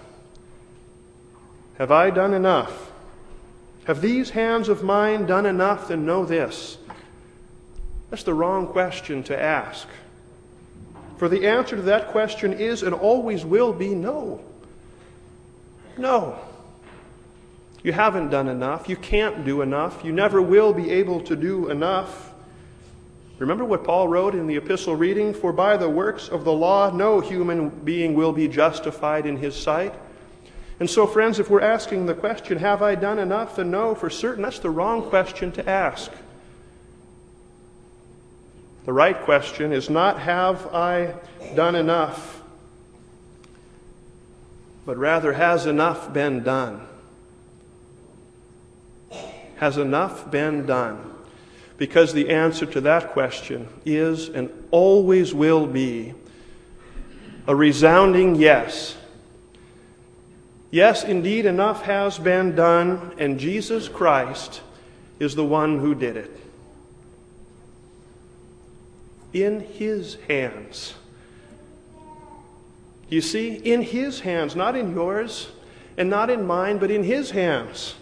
have 1.78 1.92
I 1.92 2.10
done 2.10 2.34
enough? 2.34 2.92
Have 3.86 4.02
these 4.02 4.32
hands 4.32 4.68
of 4.68 4.84
mine 4.84 5.26
done 5.26 5.46
enough? 5.46 5.88
Then 5.88 6.06
know 6.06 6.26
this. 6.26 6.78
That's 8.10 8.24
the 8.24 8.34
wrong 8.34 8.68
question 8.68 9.24
to 9.24 9.42
ask. 9.42 9.88
For 11.18 11.28
the 11.28 11.48
answer 11.48 11.76
to 11.76 11.82
that 11.84 12.10
question 12.10 12.54
is 12.54 12.84
and 12.84 12.94
always 12.94 13.44
will 13.44 13.74
be 13.74 13.96
no. 13.96 14.42
No. 15.98 16.40
You 17.84 17.92
haven't 17.94 18.30
done 18.30 18.48
enough. 18.48 18.90
You 18.90 18.96
can't 18.96 19.46
do 19.46 19.62
enough. 19.62 20.04
You 20.04 20.12
never 20.12 20.42
will 20.42 20.74
be 20.74 20.92
able 20.92 21.22
to 21.22 21.36
do 21.36 21.70
enough. 21.70 22.34
Remember 23.40 23.64
what 23.64 23.84
Paul 23.84 24.08
wrote 24.08 24.34
in 24.34 24.48
the 24.48 24.58
epistle 24.58 24.96
reading? 24.96 25.34
For 25.34 25.54
by 25.54 25.78
the 25.78 25.90
works 25.90 26.28
of 26.28 26.44
the 26.44 26.54
law, 26.54 26.90
no 26.90 27.20
human 27.20 27.70
being 27.70 28.16
will 28.16 28.34
be 28.34 28.48
justified 28.48 29.28
in 29.28 29.38
his 29.38 29.56
sight. 29.56 29.94
And 30.80 30.90
so, 30.90 31.06
friends, 31.06 31.40
if 31.40 31.50
we're 31.50 31.62
asking 31.62 32.06
the 32.06 32.14
question, 32.14 32.58
have 32.60 32.82
I 32.82 32.96
done 32.96 33.20
enough? 33.20 33.56
Then 33.56 33.72
no, 33.72 33.94
for 33.94 34.10
certain, 34.10 34.44
that's 34.44 34.60
the 34.60 34.70
wrong 34.70 35.04
question 35.10 35.52
to 35.54 35.70
ask. 35.70 36.12
The 38.86 38.94
right 38.94 39.20
question 39.22 39.74
is 39.74 39.90
not, 39.90 40.20
have 40.20 40.74
I 40.74 41.16
done 41.56 41.76
enough? 41.76 42.42
But 44.86 44.98
rather, 44.98 45.34
has 45.34 45.66
enough 45.66 46.14
been 46.14 46.44
done? 46.44 46.88
Has 49.58 49.78
enough 49.78 50.32
been 50.32 50.66
done? 50.66 51.17
Because 51.78 52.14
the 52.14 52.30
answer 52.30 52.66
to 52.66 52.82
that 52.82 53.12
question 53.12 53.68
is 53.86 54.30
and 54.30 54.50
always 54.72 55.34
will 55.34 55.68
be 55.68 56.14
a 57.48 57.56
resounding 57.56 58.36
yes. 58.36 58.98
Yes, 60.70 61.04
indeed, 61.04 61.46
enough 61.46 61.84
has 61.84 62.20
been 62.20 62.56
done, 62.56 63.14
and 63.18 63.40
Jesus 63.40 63.88
Christ 63.88 64.62
is 65.20 65.36
the 65.36 65.46
one 65.46 65.80
who 65.80 65.96
did 65.96 66.18
it. 66.18 66.40
In 69.34 69.62
His 69.62 70.16
hands. 70.28 70.96
You 73.10 73.22
see, 73.22 73.54
in 73.54 73.82
His 73.82 74.20
hands, 74.20 74.56
not 74.56 74.76
in 74.76 74.94
yours 74.94 75.50
and 75.96 76.10
not 76.10 76.30
in 76.30 76.46
mine, 76.46 76.80
but 76.80 76.92
in 76.92 77.04
His 77.04 77.32
hands. 77.32 77.96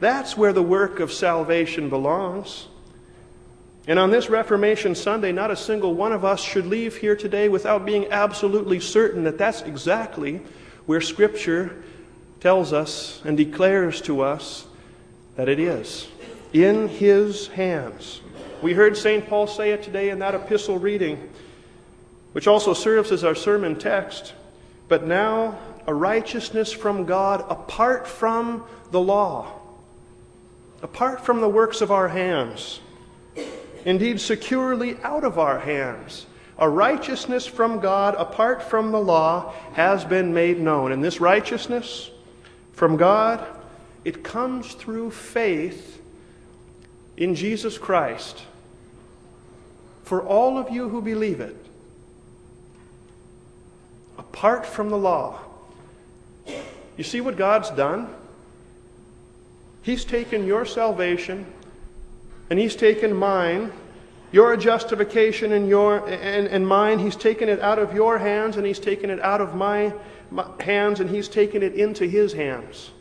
That's 0.00 0.36
where 0.36 0.52
the 0.52 0.62
work 0.62 1.00
of 1.00 1.12
salvation 1.12 1.88
belongs. 1.88 2.68
And 3.86 3.98
on 3.98 4.10
this 4.10 4.30
Reformation 4.30 4.94
Sunday, 4.94 5.30
not 5.30 5.50
a 5.50 5.56
single 5.56 5.94
one 5.94 6.12
of 6.12 6.24
us 6.24 6.40
should 6.40 6.66
leave 6.66 6.96
here 6.96 7.14
today 7.14 7.48
without 7.50 7.84
being 7.84 8.10
absolutely 8.10 8.80
certain 8.80 9.24
that 9.24 9.36
that's 9.36 9.60
exactly 9.62 10.40
where 10.86 11.02
Scripture 11.02 11.82
tells 12.40 12.72
us 12.72 13.20
and 13.24 13.36
declares 13.36 14.00
to 14.02 14.22
us 14.22 14.66
that 15.36 15.50
it 15.50 15.58
is 15.58 16.08
in 16.54 16.88
His 16.88 17.48
hands. 17.48 18.22
We 18.62 18.72
heard 18.72 18.96
St. 18.96 19.26
Paul 19.28 19.46
say 19.46 19.72
it 19.72 19.82
today 19.82 20.08
in 20.08 20.18
that 20.20 20.34
epistle 20.34 20.78
reading, 20.78 21.30
which 22.32 22.46
also 22.46 22.72
serves 22.72 23.12
as 23.12 23.22
our 23.22 23.34
sermon 23.34 23.76
text. 23.76 24.32
But 24.88 25.06
now, 25.06 25.58
a 25.86 25.92
righteousness 25.92 26.72
from 26.72 27.04
God 27.04 27.44
apart 27.50 28.08
from 28.08 28.64
the 28.90 29.00
law, 29.00 29.60
apart 30.82 31.22
from 31.22 31.42
the 31.42 31.48
works 31.48 31.82
of 31.82 31.90
our 31.90 32.08
hands 32.08 32.80
indeed 33.84 34.20
securely 34.20 34.96
out 35.02 35.24
of 35.24 35.38
our 35.38 35.58
hands. 35.58 36.26
A 36.58 36.68
righteousness 36.68 37.46
from 37.46 37.80
God 37.80 38.14
apart 38.16 38.62
from 38.62 38.92
the 38.92 39.00
law 39.00 39.52
has 39.72 40.04
been 40.04 40.32
made 40.32 40.60
known. 40.60 40.92
And 40.92 41.02
this 41.02 41.20
righteousness 41.20 42.10
from 42.72 42.96
God, 42.96 43.44
it 44.04 44.22
comes 44.22 44.74
through 44.74 45.10
faith 45.10 46.00
in 47.16 47.34
Jesus 47.34 47.76
Christ. 47.78 48.42
For 50.04 50.22
all 50.22 50.58
of 50.58 50.70
you 50.70 50.88
who 50.88 51.02
believe 51.02 51.40
it, 51.40 51.56
apart 54.18 54.66
from 54.66 54.90
the 54.90 54.98
law. 54.98 55.40
You 56.96 57.04
see 57.04 57.20
what 57.20 57.36
God's 57.36 57.70
done? 57.70 58.08
He's 59.82 60.04
taken 60.04 60.46
your 60.46 60.64
salvation 60.64 61.46
and 62.54 62.60
He's 62.60 62.76
taken 62.76 63.16
mine, 63.16 63.72
your 64.30 64.56
justification 64.56 65.50
and, 65.50 65.68
your, 65.68 66.08
and, 66.08 66.46
and 66.46 66.64
mine. 66.64 67.00
He's 67.00 67.16
taken 67.16 67.48
it 67.48 67.58
out 67.58 67.80
of 67.80 67.92
your 67.94 68.16
hands 68.16 68.56
and 68.56 68.64
He's 68.64 68.78
taken 68.78 69.10
it 69.10 69.18
out 69.18 69.40
of 69.40 69.56
my, 69.56 69.92
my 70.30 70.46
hands 70.60 71.00
and 71.00 71.10
He's 71.10 71.26
taken 71.26 71.64
it 71.64 71.74
into 71.74 72.06
His 72.06 72.32
hands. 72.32 72.92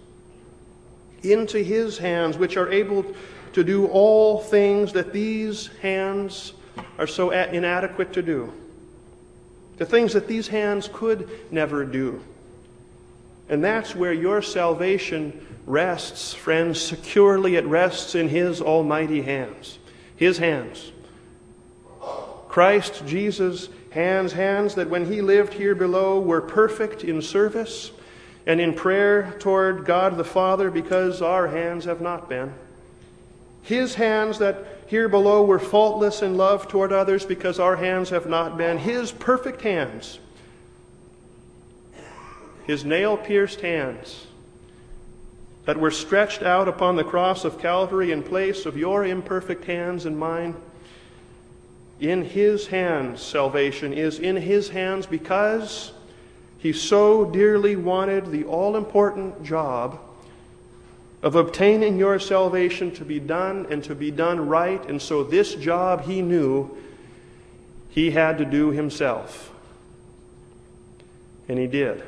Into 1.22 1.60
His 1.60 2.00
hands, 2.00 2.36
which 2.36 2.58
are 2.58 2.72
able 2.72 3.06
to 3.54 3.64
do 3.64 3.86
all 3.86 4.40
things 4.40 4.92
that 4.94 5.14
these 5.14 5.68
hands 5.84 6.54
are 6.98 7.06
so 7.06 7.30
inadequate 7.30 8.12
to 8.14 8.24
do. 8.24 8.52
The 9.78 9.86
things 9.86 10.14
that 10.14 10.28
these 10.28 10.48
hands 10.48 10.90
could 10.92 11.30
never 11.52 11.86
do. 11.86 12.24
And 13.50 13.64
that's 13.64 13.94
where 13.94 14.14
your 14.14 14.42
salvation 14.42 15.46
rests, 15.66 16.34
friends, 16.34 16.82
securely. 16.82 17.56
It 17.56 17.66
rests 17.66 18.16
in 18.16 18.30
His 18.30 18.62
almighty 18.62 19.22
hands. 19.22 19.80
His 20.16 20.38
hands. 20.38 20.92
Christ 22.48 23.04
Jesus' 23.06 23.70
hands, 23.92 24.34
hands 24.34 24.76
that 24.76 24.90
when 24.90 25.12
He 25.12 25.22
lived 25.22 25.54
here 25.54 25.76
below 25.76 26.20
were 26.20 26.42
perfect 26.42 27.04
in 27.04 27.22
service 27.22 27.92
and 28.46 28.60
in 28.60 28.74
prayer 28.74 29.36
toward 29.40 29.86
God 29.86 30.18
the 30.18 30.24
Father 30.24 30.70
because 30.70 31.22
our 31.22 31.48
hands 31.48 31.86
have 31.86 32.02
not 32.02 32.30
been. 32.30 32.54
His 33.62 33.96
hands 33.96 34.40
that 34.40 34.66
here 34.88 35.08
below 35.08 35.46
were 35.46 35.60
faultless 35.60 36.22
in 36.22 36.36
love 36.36 36.68
toward 36.68 36.92
others 36.92 37.26
because 37.26 37.60
our 37.60 37.78
hands 37.78 38.10
have 38.10 38.28
not 38.28 38.58
been. 38.58 38.78
His 38.78 39.12
perfect 39.12 39.62
hands. 39.62 40.20
His 42.68 42.84
nail 42.84 43.18
pierced 43.18 43.62
hands 43.62 44.28
that 45.66 45.80
were 45.80 45.92
stretched 45.92 46.44
out 46.44 46.68
upon 46.68 46.96
the 46.96 47.04
cross 47.04 47.46
of 47.46 47.60
Calvary 47.60 48.12
in 48.12 48.22
place 48.22 48.66
of 48.66 48.78
your 48.78 49.06
imperfect 49.06 49.66
hands 49.66 50.06
and 50.06 50.18
mine. 50.18 50.56
In 52.00 52.24
His 52.24 52.68
hands, 52.68 53.22
salvation 53.22 53.94
is 53.94 54.20
in 54.20 54.36
His 54.36 54.70
hands 54.70 55.06
because 55.06 55.94
He 56.58 56.74
so 56.74 57.26
dearly 57.26 57.76
wanted 57.76 58.32
the 58.32 58.44
all 58.44 58.76
important 58.76 59.44
job 59.44 60.00
of 61.22 61.36
obtaining 61.36 61.98
your 61.98 62.20
salvation 62.20 62.92
to 62.96 63.06
be 63.06 63.20
done 63.20 63.66
and 63.70 63.82
to 63.86 63.96
be 63.96 64.12
done 64.12 64.50
right. 64.50 64.84
And 64.90 65.02
so, 65.02 65.24
this 65.24 65.56
job 65.56 66.04
He 66.04 66.22
knew 66.22 66.78
He 67.90 68.12
had 68.12 68.38
to 68.40 68.46
do 68.46 68.72
Himself. 68.72 69.52
And 71.48 71.58
He 71.58 71.68
did. 71.68 72.04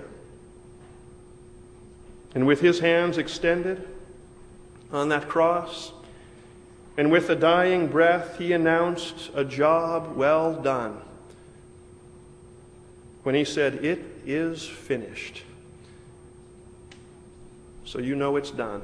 And 2.36 2.46
with 2.46 2.60
his 2.60 2.80
hands 2.80 3.18
extended 3.18 3.88
on 4.92 5.08
that 5.10 5.30
cross, 5.30 5.94
and 6.98 7.10
with 7.10 7.30
a 7.30 7.36
dying 7.36 7.88
breath, 7.88 8.38
he 8.38 8.52
announced 8.52 9.32
a 9.34 9.46
job 9.46 10.16
well 10.16 10.54
done. 10.54 11.02
When 13.24 13.36
he 13.36 13.46
said, 13.46 13.84
It 13.84 14.04
is 14.26 14.68
finished. 14.68 15.44
So 17.86 18.00
you 18.00 18.16
know 18.16 18.36
it's 18.36 18.52
done. 18.52 18.82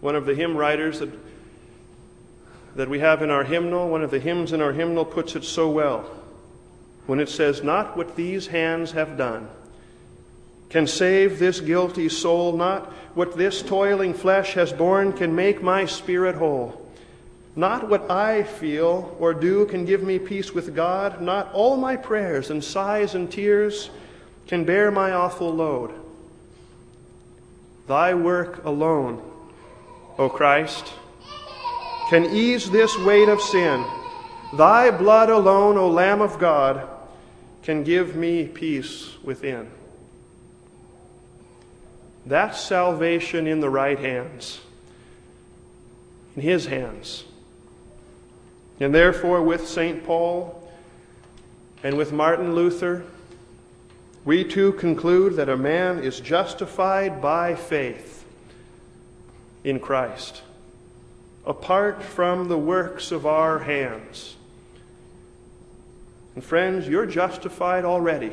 One 0.00 0.16
of 0.16 0.26
the 0.26 0.34
hymn 0.34 0.56
writers 0.56 0.98
that, 0.98 1.10
that 2.74 2.88
we 2.88 2.98
have 2.98 3.22
in 3.22 3.30
our 3.30 3.44
hymnal, 3.44 3.88
one 3.88 4.02
of 4.02 4.10
the 4.10 4.18
hymns 4.18 4.52
in 4.52 4.60
our 4.60 4.72
hymnal 4.72 5.04
puts 5.04 5.36
it 5.36 5.44
so 5.44 5.68
well 5.68 6.23
when 7.06 7.20
it 7.20 7.28
says, 7.28 7.62
Not 7.62 7.96
what 7.96 8.16
these 8.16 8.46
hands 8.46 8.92
have 8.92 9.16
done 9.16 9.48
can 10.74 10.86
save 10.88 11.38
this 11.38 11.60
guilty 11.60 12.08
soul, 12.08 12.56
not 12.56 12.86
what 13.14 13.36
this 13.36 13.62
toiling 13.62 14.12
flesh 14.12 14.54
has 14.54 14.72
borne 14.72 15.12
can 15.12 15.32
make 15.32 15.62
my 15.62 15.86
spirit 15.86 16.34
whole. 16.34 16.84
Not 17.54 17.88
what 17.88 18.10
I 18.10 18.42
feel 18.42 19.16
or 19.20 19.32
do 19.32 19.66
can 19.66 19.84
give 19.84 20.02
me 20.02 20.18
peace 20.18 20.52
with 20.52 20.74
God. 20.74 21.20
Not 21.20 21.52
all 21.52 21.76
my 21.76 21.94
prayers 21.94 22.50
and 22.50 22.64
sighs 22.64 23.14
and 23.14 23.30
tears 23.30 23.90
can 24.48 24.64
bear 24.64 24.90
my 24.90 25.12
awful 25.12 25.54
load. 25.54 25.92
Thy 27.86 28.14
work 28.14 28.64
alone, 28.64 29.22
O 30.18 30.28
Christ, 30.28 30.92
can 32.10 32.24
ease 32.24 32.68
this 32.68 32.98
weight 32.98 33.28
of 33.28 33.40
sin. 33.40 33.84
Thy 34.54 34.90
blood 34.90 35.30
alone, 35.30 35.76
O 35.76 35.88
Lamb 35.88 36.20
of 36.20 36.40
God, 36.40 36.88
can 37.64 37.82
give 37.82 38.14
me 38.14 38.46
peace 38.46 39.14
within. 39.24 39.70
That's 42.26 42.60
salvation 42.60 43.46
in 43.46 43.60
the 43.60 43.70
right 43.70 43.98
hands, 43.98 44.60
in 46.36 46.42
His 46.42 46.66
hands. 46.66 47.24
And 48.78 48.94
therefore, 48.94 49.42
with 49.42 49.66
St. 49.66 50.04
Paul 50.04 50.70
and 51.82 51.96
with 51.96 52.12
Martin 52.12 52.54
Luther, 52.54 53.04
we 54.26 54.44
too 54.44 54.72
conclude 54.72 55.36
that 55.36 55.48
a 55.48 55.56
man 55.56 56.00
is 56.00 56.20
justified 56.20 57.22
by 57.22 57.54
faith 57.54 58.26
in 59.64 59.80
Christ, 59.80 60.42
apart 61.46 62.02
from 62.02 62.48
the 62.48 62.58
works 62.58 63.10
of 63.10 63.24
our 63.24 63.60
hands. 63.60 64.36
And 66.34 66.42
friends, 66.42 66.88
you're 66.88 67.06
justified 67.06 67.84
already. 67.84 68.32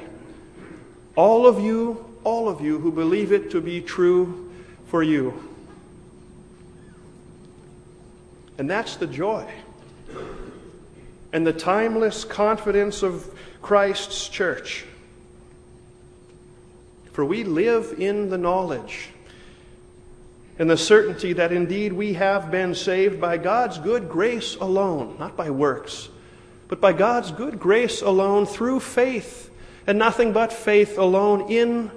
All 1.15 1.45
of 1.45 1.59
you, 1.59 2.05
all 2.23 2.49
of 2.49 2.61
you 2.61 2.79
who 2.79 2.91
believe 2.91 3.31
it 3.31 3.51
to 3.51 3.61
be 3.61 3.81
true 3.81 4.51
for 4.87 5.03
you. 5.03 5.49
And 8.57 8.69
that's 8.69 8.95
the 8.95 9.07
joy 9.07 9.47
and 11.33 11.47
the 11.47 11.53
timeless 11.53 12.25
confidence 12.25 13.03
of 13.03 13.33
Christ's 13.61 14.27
church. 14.27 14.85
For 17.13 17.25
we 17.25 17.43
live 17.43 17.95
in 17.97 18.29
the 18.29 18.37
knowledge 18.37 19.09
and 20.59 20.69
the 20.69 20.77
certainty 20.77 21.33
that 21.33 21.51
indeed 21.51 21.93
we 21.93 22.13
have 22.13 22.51
been 22.51 22.75
saved 22.75 23.19
by 23.19 23.37
God's 23.37 23.77
good 23.77 24.09
grace 24.09 24.55
alone, 24.55 25.15
not 25.19 25.35
by 25.35 25.49
works, 25.49 26.09
but 26.71 26.79
by 26.79 26.93
God's 26.93 27.31
good 27.31 27.59
grace 27.59 28.01
alone 28.01 28.45
through 28.45 28.79
faith, 28.79 29.51
and 29.85 29.99
nothing 29.99 30.31
but 30.31 30.53
faith 30.53 30.97
alone 30.97 31.51
in, 31.51 31.91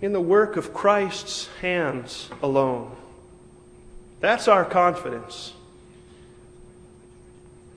in 0.00 0.12
the 0.12 0.20
work 0.20 0.56
of 0.56 0.72
Christ's 0.72 1.48
hands 1.60 2.30
alone. 2.40 2.94
That's 4.20 4.46
our 4.46 4.64
confidence. 4.64 5.54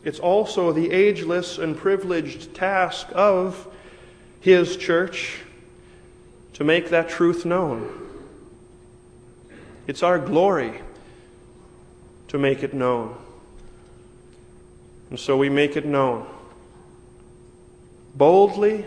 It's 0.03 0.19
also 0.19 0.71
the 0.71 0.91
ageless 0.91 1.57
and 1.57 1.75
privileged 1.75 2.53
task 2.53 3.07
of 3.15 3.67
His 4.41 4.77
church 4.77 5.39
to 6.53 6.63
make 6.63 6.89
that 6.89 7.09
truth 7.09 7.43
known. 7.43 7.89
It's 9.87 10.03
our 10.03 10.19
glory 10.19 10.81
to 12.27 12.37
make 12.37 12.61
it 12.61 12.75
known. 12.75 13.17
And 15.09 15.19
so 15.19 15.37
we 15.37 15.49
make 15.49 15.75
it 15.75 15.85
known. 15.85 16.27
Boldly 18.15 18.85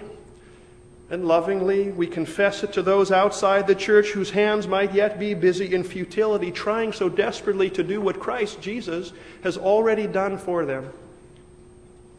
and 1.10 1.26
lovingly, 1.26 1.90
we 1.90 2.06
confess 2.06 2.62
it 2.62 2.72
to 2.72 2.82
those 2.82 3.12
outside 3.12 3.66
the 3.66 3.74
church 3.74 4.10
whose 4.10 4.30
hands 4.30 4.66
might 4.66 4.94
yet 4.94 5.18
be 5.18 5.34
busy 5.34 5.74
in 5.74 5.84
futility, 5.84 6.50
trying 6.50 6.92
so 6.92 7.08
desperately 7.08 7.68
to 7.70 7.82
do 7.82 8.00
what 8.00 8.18
Christ 8.18 8.60
Jesus 8.60 9.12
has 9.42 9.58
already 9.58 10.06
done 10.06 10.38
for 10.38 10.64
them. 10.64 10.90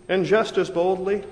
And 0.08 0.26
just 0.26 0.58
as 0.58 0.70
boldly 0.70 1.24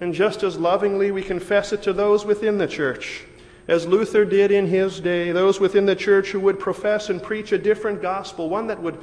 and 0.00 0.14
just 0.14 0.42
as 0.42 0.58
lovingly, 0.58 1.10
we 1.10 1.22
confess 1.22 1.72
it 1.72 1.82
to 1.82 1.92
those 1.92 2.24
within 2.24 2.58
the 2.58 2.68
church, 2.68 3.24
as 3.66 3.86
Luther 3.86 4.24
did 4.24 4.52
in 4.52 4.66
his 4.66 5.00
day, 5.00 5.32
those 5.32 5.58
within 5.58 5.86
the 5.86 5.96
church 5.96 6.28
who 6.28 6.40
would 6.40 6.60
profess 6.60 7.10
and 7.10 7.22
preach 7.22 7.50
a 7.50 7.58
different 7.58 8.00
gospel, 8.00 8.48
one 8.48 8.68
that 8.68 8.80
would, 8.80 8.98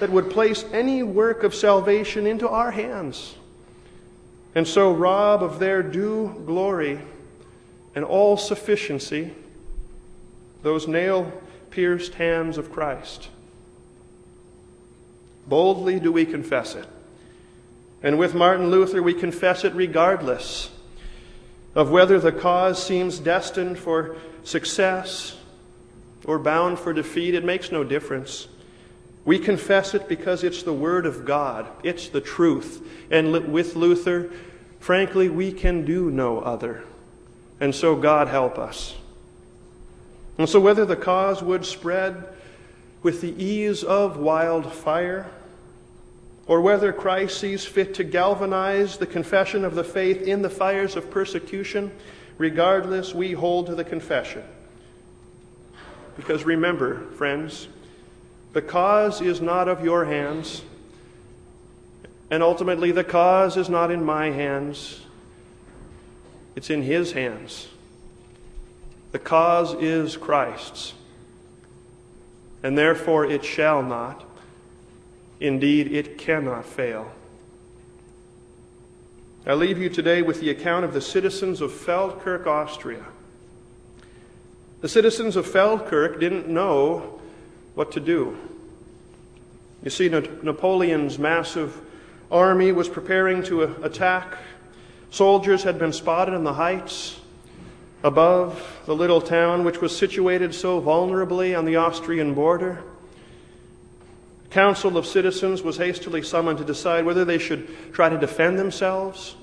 that 0.00 0.10
would 0.10 0.30
place 0.30 0.64
any 0.72 1.02
work 1.02 1.42
of 1.42 1.54
salvation 1.54 2.26
into 2.26 2.48
our 2.48 2.70
hands, 2.70 3.34
and 4.54 4.66
so 4.66 4.92
rob 4.92 5.42
of 5.42 5.58
their 5.58 5.82
due 5.82 6.42
glory 6.46 7.00
and 7.94 8.04
all 8.04 8.36
sufficiency 8.36 9.32
those 10.62 10.88
nail 10.88 11.32
pierced 11.70 12.14
hands 12.14 12.58
of 12.58 12.72
Christ. 12.72 13.28
Boldly 15.46 16.00
do 16.00 16.12
we 16.12 16.26
confess 16.26 16.74
it. 16.74 16.86
And 18.02 18.18
with 18.18 18.34
Martin 18.34 18.70
Luther, 18.70 19.02
we 19.02 19.14
confess 19.14 19.64
it 19.64 19.74
regardless 19.74 20.70
of 21.74 21.90
whether 21.90 22.18
the 22.20 22.32
cause 22.32 22.84
seems 22.84 23.18
destined 23.18 23.78
for 23.78 24.16
success 24.44 25.36
or 26.24 26.38
bound 26.38 26.78
for 26.78 26.92
defeat. 26.92 27.34
It 27.34 27.44
makes 27.44 27.72
no 27.72 27.84
difference. 27.84 28.48
We 29.24 29.38
confess 29.38 29.94
it 29.94 30.08
because 30.08 30.42
it's 30.42 30.62
the 30.62 30.72
Word 30.72 31.06
of 31.06 31.24
God, 31.24 31.66
it's 31.82 32.08
the 32.08 32.20
truth. 32.20 32.86
And 33.10 33.52
with 33.52 33.76
Luther, 33.76 34.30
frankly, 34.80 35.28
we 35.28 35.52
can 35.52 35.84
do 35.84 36.10
no 36.10 36.40
other. 36.40 36.84
And 37.60 37.74
so, 37.74 37.96
God 37.96 38.28
help 38.28 38.58
us. 38.58 38.94
And 40.38 40.48
so, 40.48 40.60
whether 40.60 40.84
the 40.84 40.96
cause 40.96 41.42
would 41.42 41.66
spread 41.66 42.24
with 43.02 43.20
the 43.20 43.34
ease 43.42 43.82
of 43.82 44.16
wildfire, 44.16 45.28
or 46.46 46.62
whether 46.62 46.92
Christ 46.92 47.38
sees 47.38 47.64
fit 47.64 47.94
to 47.94 48.04
galvanize 48.04 48.96
the 48.96 49.06
confession 49.06 49.64
of 49.64 49.74
the 49.74 49.84
faith 49.84 50.22
in 50.22 50.40
the 50.40 50.50
fires 50.50 50.96
of 50.96 51.10
persecution, 51.10 51.92
regardless, 52.38 53.14
we 53.14 53.32
hold 53.32 53.66
to 53.66 53.74
the 53.74 53.84
confession. 53.84 54.42
Because 56.16 56.44
remember, 56.44 57.02
friends, 57.12 57.68
the 58.52 58.62
cause 58.62 59.20
is 59.20 59.40
not 59.40 59.68
of 59.68 59.84
your 59.84 60.04
hands, 60.04 60.62
and 62.30 62.42
ultimately 62.42 62.92
the 62.92 63.04
cause 63.04 63.56
is 63.56 63.68
not 63.68 63.90
in 63.90 64.04
my 64.04 64.30
hands, 64.30 65.00
it's 66.56 66.70
in 66.70 66.82
His 66.82 67.12
hands. 67.12 67.68
The 69.12 69.18
cause 69.18 69.74
is 69.74 70.16
Christ's, 70.16 70.94
and 72.62 72.76
therefore 72.76 73.24
it 73.24 73.44
shall 73.44 73.82
not 73.82 74.24
Indeed, 75.40 75.92
it 75.92 76.18
cannot 76.18 76.66
fail. 76.66 77.12
I 79.46 79.54
leave 79.54 79.78
you 79.78 79.88
today 79.88 80.20
with 80.20 80.40
the 80.40 80.50
account 80.50 80.84
of 80.84 80.92
the 80.92 81.00
citizens 81.00 81.60
of 81.60 81.70
Feldkirch, 81.70 82.46
Austria. 82.46 83.04
The 84.80 84.88
citizens 84.88 85.36
of 85.36 85.46
Feldkirch 85.46 86.20
didn't 86.20 86.48
know 86.48 87.17
what 87.78 87.92
to 87.92 88.00
do. 88.00 88.36
You 89.84 89.90
see, 89.90 90.08
Napoleon's 90.08 91.16
massive 91.16 91.80
army 92.28 92.72
was 92.72 92.88
preparing 92.88 93.44
to 93.44 93.62
uh, 93.62 93.74
attack. 93.84 94.36
Soldiers 95.12 95.62
had 95.62 95.78
been 95.78 95.92
spotted 95.92 96.34
on 96.34 96.42
the 96.42 96.54
heights 96.54 97.20
above 98.02 98.82
the 98.86 98.96
little 98.96 99.20
town, 99.20 99.62
which 99.62 99.80
was 99.80 99.96
situated 99.96 100.56
so 100.56 100.80
vulnerably 100.80 101.56
on 101.56 101.66
the 101.66 101.76
Austrian 101.76 102.34
border 102.34 102.82
A 104.46 104.48
council 104.48 104.96
of 104.96 105.06
citizens 105.06 105.62
was 105.62 105.76
hastily 105.76 106.22
summoned 106.22 106.58
to 106.58 106.64
decide 106.64 107.04
whether 107.04 107.24
they 107.24 107.38
should 107.38 107.68
try 107.92 108.08
to 108.08 108.18
defend 108.18 108.58
themselves 108.58 109.36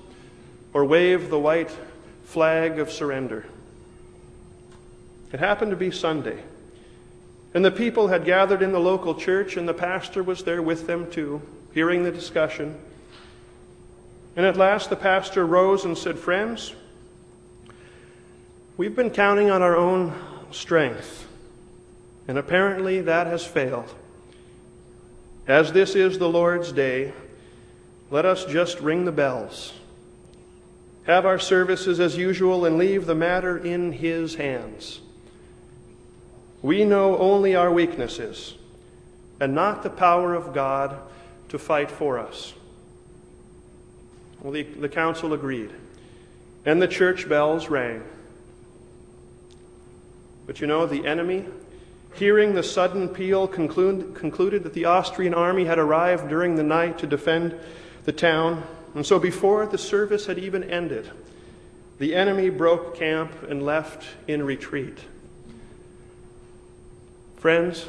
or 0.73 0.83
wave 0.83 1.29
the 1.29 1.39
white 1.39 1.71
flag 2.25 2.79
of 2.79 2.91
surrender. 2.91 3.45
It 5.31 5.39
happened 5.39 5.71
to 5.71 5.77
be 5.77 5.89
Sunday, 5.89 6.43
and 7.55 7.63
the 7.63 7.71
people 7.71 8.09
had 8.09 8.25
gathered 8.25 8.61
in 8.61 8.73
the 8.73 8.79
local 8.81 9.15
church, 9.15 9.55
and 9.55 9.65
the 9.65 9.73
pastor 9.73 10.21
was 10.21 10.43
there 10.43 10.61
with 10.61 10.87
them 10.87 11.09
too, 11.09 11.41
hearing 11.73 12.03
the 12.03 12.11
discussion. 12.11 12.77
And 14.35 14.45
at 14.45 14.57
last 14.57 14.89
the 14.89 14.97
pastor 14.97 15.45
rose 15.45 15.85
and 15.85 15.97
said, 15.97 16.19
Friends, 16.19 16.75
we've 18.75 18.93
been 18.93 19.09
counting 19.09 19.49
on 19.49 19.61
our 19.61 19.73
own 19.73 20.13
strength, 20.51 21.29
and 22.27 22.37
apparently 22.37 22.99
that 22.99 23.25
has 23.25 23.45
failed. 23.45 23.95
As 25.47 25.71
this 25.71 25.95
is 25.95 26.19
the 26.19 26.27
Lord's 26.27 26.73
day, 26.73 27.13
let 28.11 28.25
us 28.25 28.43
just 28.43 28.81
ring 28.81 29.05
the 29.05 29.13
bells, 29.13 29.71
have 31.05 31.25
our 31.25 31.39
services 31.39 32.01
as 32.01 32.17
usual, 32.17 32.65
and 32.65 32.77
leave 32.77 33.05
the 33.05 33.15
matter 33.15 33.57
in 33.57 33.93
His 33.93 34.35
hands. 34.35 34.99
We 36.61 36.83
know 36.83 37.17
only 37.17 37.55
our 37.55 37.71
weaknesses 37.71 38.55
and 39.39 39.53
not 39.53 39.83
the 39.83 39.89
power 39.89 40.33
of 40.33 40.53
God 40.53 40.97
to 41.49 41.59
fight 41.59 41.91
for 41.91 42.17
us. 42.17 42.53
Well, 44.41 44.53
the, 44.53 44.63
the 44.63 44.89
council 44.89 45.33
agreed, 45.33 45.71
and 46.65 46.81
the 46.81 46.87
church 46.87 47.27
bells 47.27 47.69
rang. 47.69 48.03
But 50.45 50.61
you 50.61 50.67
know, 50.67 50.85
the 50.85 51.05
enemy 51.05 51.45
hearing 52.15 52.55
the 52.55 52.63
sudden 52.63 53.09
peal, 53.09 53.47
conclude, 53.47 54.15
concluded 54.15 54.63
that 54.63 54.73
the 54.73 54.85
Austrian 54.85 55.33
army 55.33 55.65
had 55.65 55.77
arrived 55.77 56.29
during 56.29 56.55
the 56.55 56.63
night 56.63 56.97
to 56.99 57.07
defend 57.07 57.55
the 58.05 58.11
town. 58.11 58.63
And 58.93 59.05
so, 59.05 59.19
before 59.19 59.65
the 59.65 59.77
service 59.77 60.25
had 60.25 60.39
even 60.39 60.63
ended, 60.63 61.11
the 61.99 62.15
enemy 62.15 62.49
broke 62.49 62.95
camp 62.95 63.31
and 63.49 63.63
left 63.63 64.05
in 64.27 64.43
retreat. 64.43 64.99
Friends, 67.45 67.85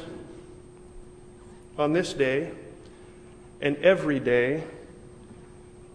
on 1.79 1.91
this 1.91 2.13
day 2.13 2.51
and 3.59 3.75
every 3.77 4.19
day, 4.19 4.63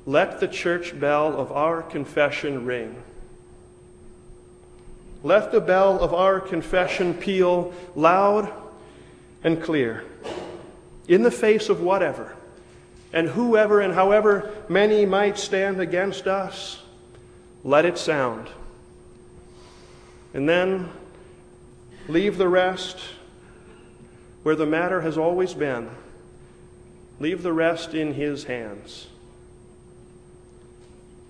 let 0.04 0.40
the 0.40 0.48
church 0.48 0.98
bell 0.98 1.36
of 1.40 1.52
our 1.52 1.80
confession 1.80 2.66
ring. 2.66 3.00
Let 5.22 5.52
the 5.52 5.60
bell 5.60 6.02
of 6.02 6.12
our 6.12 6.40
confession 6.40 7.14
peal 7.14 7.72
loud 7.94 8.52
and 9.44 9.62
clear 9.62 10.02
in 11.06 11.22
the 11.22 11.30
face 11.30 11.68
of 11.68 11.80
whatever 11.80 12.34
and 13.12 13.28
whoever 13.28 13.80
and 13.80 13.94
however 13.94 14.50
many 14.68 15.06
might 15.06 15.38
stand 15.38 15.80
against 15.80 16.26
us. 16.26 16.82
Let 17.62 17.84
it 17.84 17.96
sound. 17.96 18.48
And 20.34 20.48
then 20.48 20.88
leave 22.08 22.38
the 22.38 22.48
rest 22.48 22.98
where 24.42 24.56
the 24.56 24.66
matter 24.66 25.00
has 25.02 25.16
always 25.16 25.54
been. 25.54 25.90
Leave 27.20 27.42
the 27.42 27.52
rest 27.52 27.94
in 27.94 28.14
His 28.14 28.44
hands. 28.44 29.06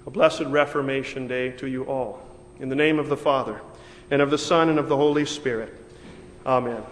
A 0.06 0.10
blessed 0.10 0.44
Reformation 0.46 1.26
Day 1.26 1.50
to 1.52 1.66
you 1.66 1.84
all. 1.84 2.26
In 2.58 2.68
the 2.68 2.76
name 2.76 2.98
of 2.98 3.08
the 3.08 3.16
Father, 3.16 3.60
and 4.10 4.22
of 4.22 4.30
the 4.30 4.38
Son, 4.38 4.68
and 4.68 4.78
of 4.78 4.88
the 4.88 4.96
Holy 4.96 5.26
Spirit. 5.26 5.72
Amen. 6.46 6.82